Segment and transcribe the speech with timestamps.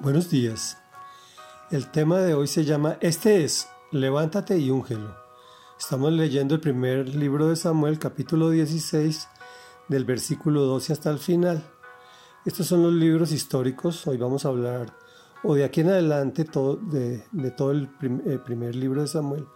[0.00, 0.76] Buenos días.
[1.70, 5.16] El tema de hoy se llama Este es, levántate y úngelo.
[5.78, 9.28] Estamos leyendo el primer libro de Samuel, capítulo 16,
[9.88, 11.62] del versículo 12 hasta el final.
[12.44, 14.92] Estos son los libros históricos, hoy vamos a hablar,
[15.44, 17.24] o de aquí en adelante, todo, de,
[17.56, 17.88] todo el,
[18.26, 19.46] el primer libro de Samuel,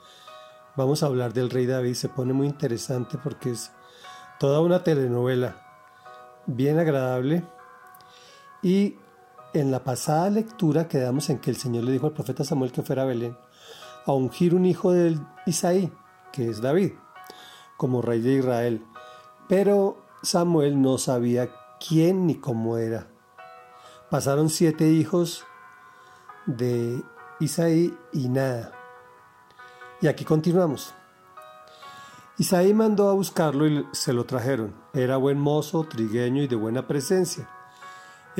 [0.76, 1.94] vamos a hablar del rey David.
[1.94, 3.72] Se pone muy interesante porque es
[4.38, 5.60] toda una telenovela
[6.46, 7.44] bien agradable
[8.62, 8.96] y
[9.54, 12.82] en la pasada lectura quedamos en que el Señor le dijo al profeta Samuel que
[12.82, 13.36] fuera a Belén
[14.06, 15.92] a ungir un hijo de Isaí,
[16.32, 16.92] que es David,
[17.76, 18.82] como rey de Israel.
[19.48, 23.08] Pero Samuel no sabía quién ni cómo era.
[24.10, 25.44] Pasaron siete hijos
[26.46, 27.02] de
[27.38, 28.72] Isaí y nada.
[30.00, 30.94] Y aquí continuamos.
[32.38, 34.74] Isaí mandó a buscarlo y se lo trajeron.
[34.94, 37.48] Era buen mozo, trigueño y de buena presencia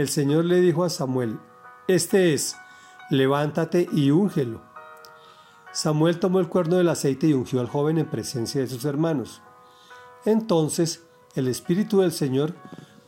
[0.01, 1.39] el Señor le dijo a Samuel,
[1.87, 2.57] Este es,
[3.11, 4.63] levántate y úngelo.
[5.73, 9.43] Samuel tomó el cuerno del aceite y ungió al joven en presencia de sus hermanos.
[10.25, 12.55] Entonces el Espíritu del Señor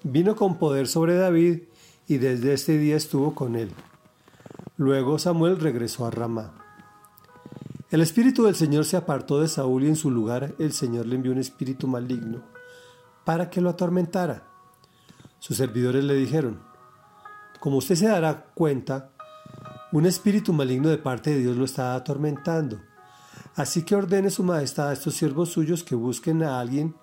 [0.02, 1.62] vino con poder sobre David
[2.06, 3.70] y desde este día estuvo con él.
[4.76, 6.54] Luego Samuel regresó a Ramá.
[7.90, 11.16] El Espíritu del Señor se apartó de Saúl y en su lugar el Señor le
[11.16, 12.42] envió un espíritu maligno
[13.24, 14.46] para que lo atormentara.
[15.40, 16.69] Sus servidores le dijeron,
[17.60, 19.12] como usted se dará cuenta,
[19.92, 22.80] un espíritu maligno de parte de Dios lo está atormentando.
[23.54, 26.96] Así que ordene su majestad a estos siervos suyos que busquen a alguien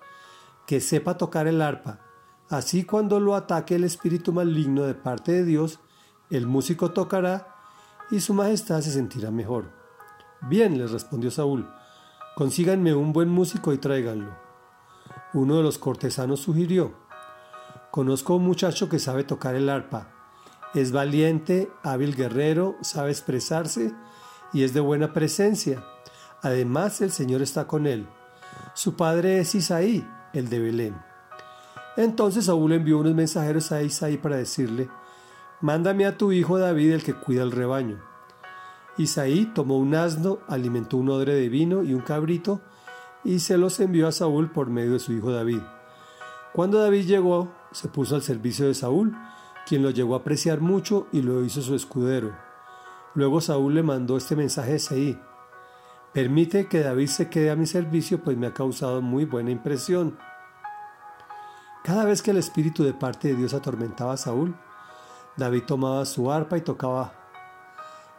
[0.66, 2.00] que sepa tocar el arpa.
[2.50, 5.78] Así cuando lo ataque el espíritu maligno de parte de Dios,
[6.28, 7.54] el músico tocará
[8.10, 9.70] y su majestad se sentirá mejor.
[10.40, 11.70] Bien, les respondió Saúl,
[12.34, 14.36] consíganme un buen músico y tráiganlo.
[15.34, 16.94] Uno de los cortesanos sugirió,
[17.92, 20.17] conozco a un muchacho que sabe tocar el arpa
[20.80, 23.92] es valiente, hábil guerrero, sabe expresarse
[24.52, 25.84] y es de buena presencia.
[26.42, 28.06] Además, el Señor está con él.
[28.74, 30.96] Su padre es Isaí, el de Belén.
[31.96, 34.88] Entonces Saúl envió unos mensajeros a Isaí para decirle,
[35.60, 37.98] Mándame a tu hijo David el que cuida el rebaño.
[38.96, 42.60] Isaí tomó un asno, alimentó un odre de vino y un cabrito,
[43.24, 45.60] y se los envió a Saúl por medio de su hijo David.
[46.52, 49.16] Cuando David llegó, se puso al servicio de Saúl,
[49.68, 52.34] quien lo llegó a apreciar mucho y lo hizo su escudero.
[53.14, 55.20] Luego Saúl le mandó este mensaje a Isaí.
[56.14, 60.18] Permite que David se quede a mi servicio, pues me ha causado muy buena impresión.
[61.84, 64.56] Cada vez que el espíritu de parte de Dios atormentaba a Saúl,
[65.36, 67.12] David tomaba su arpa y tocaba.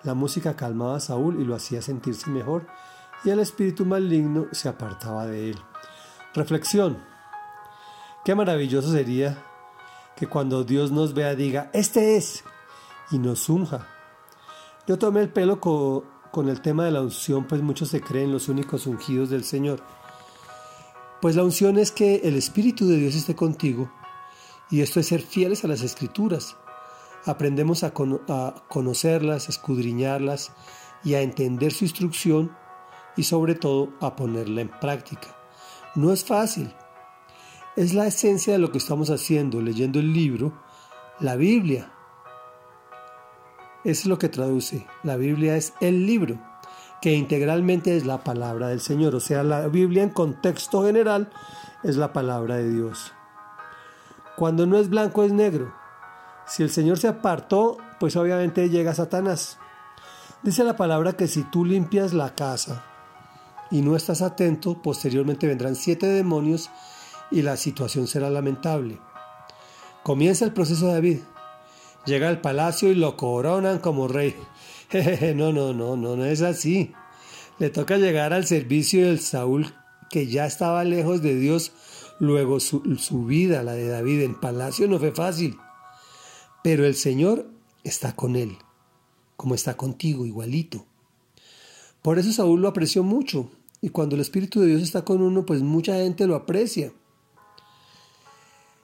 [0.04, 2.68] La música calmaba a Saúl y lo hacía sentirse mejor,
[3.24, 5.60] y el espíritu maligno se apartaba de él.
[6.36, 7.04] Reflexión.
[8.24, 9.49] Qué maravilloso sería
[10.16, 12.44] que cuando Dios nos vea diga, este es,
[13.12, 13.88] y nos unja.
[14.88, 18.50] Yo tomé el pelo con, el tema de la unción, pues muchos se creen los
[18.50, 19.82] únicos ungidos del Señor.
[21.22, 23.92] Pues la unción es que el Espíritu de Dios esté contigo,
[24.70, 26.56] y esto es ser fieles a las Escrituras.
[27.26, 27.94] Aprendemos a,
[28.30, 30.52] a conocerlas, escudriñarlas
[31.04, 32.56] y a entender su instrucción
[33.16, 35.36] y sobre todo a ponerla en práctica.
[35.96, 36.74] No es fácil,
[37.80, 40.52] es la esencia de lo que estamos haciendo, leyendo el libro,
[41.22, 41.94] la Biblia.
[43.86, 44.86] Es lo que traduce.
[45.02, 46.38] La Biblia es el libro,
[47.02, 49.16] que integralmente es la palabra del Señor.
[49.16, 51.30] O sea, la Biblia en contexto general
[51.82, 53.14] es la palabra de Dios.
[54.36, 55.74] Cuando no es blanco es negro.
[56.48, 59.58] Si el Señor se apartó, pues obviamente llega Satanás.
[60.44, 62.84] Dice la palabra que si tú limpias la casa
[63.72, 66.70] y no estás atento, posteriormente vendrán siete demonios
[67.32, 69.00] y la situación será lamentable.
[70.04, 71.20] Comienza el proceso de David.
[72.06, 74.36] Llega al palacio y lo coronan como rey.
[75.36, 76.94] no, no, no, no, no es así.
[77.60, 79.74] Le toca llegar al servicio del Saúl
[80.10, 81.74] que ya estaba lejos de Dios.
[82.20, 85.58] Luego su, su vida, la de David en palacio, no fue fácil.
[86.64, 87.48] Pero el Señor
[87.84, 88.58] está con él,
[89.38, 90.86] como está contigo, igualito.
[92.02, 93.52] Por eso Saúl lo apreció mucho.
[93.82, 96.92] Y cuando el Espíritu de Dios está con uno, pues mucha gente lo aprecia.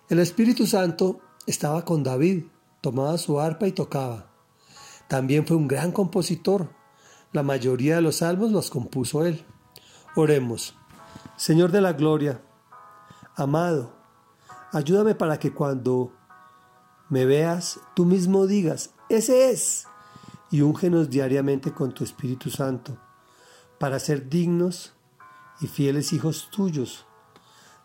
[0.07, 2.44] El Espíritu Santo estaba con David,
[2.80, 4.28] tomaba su arpa y tocaba.
[5.07, 6.69] También fue un gran compositor.
[7.31, 9.44] La mayoría de los salmos los compuso él.
[10.16, 10.75] Oremos.
[11.38, 12.40] Señor de la Gloria,
[13.36, 13.96] amado,
[14.72, 16.13] ayúdame para que cuando
[17.10, 19.88] me veas, tú mismo digas, ese es,
[20.52, 22.96] y úngenos diariamente con tu Espíritu Santo,
[23.80, 24.94] para ser dignos
[25.62, 27.07] y fieles hijos tuyos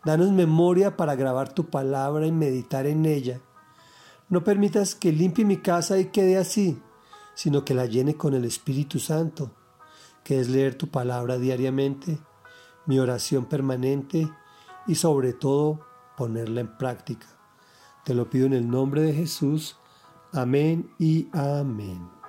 [0.03, 3.39] Danos memoria para grabar tu palabra y meditar en ella.
[4.29, 6.81] No permitas que limpie mi casa y quede así,
[7.35, 9.51] sino que la llene con el Espíritu Santo,
[10.23, 12.17] que es leer tu palabra diariamente,
[12.85, 14.31] mi oración permanente
[14.87, 15.81] y sobre todo
[16.17, 17.27] ponerla en práctica.
[18.03, 19.77] Te lo pido en el nombre de Jesús.
[20.33, 22.20] Amén y amén.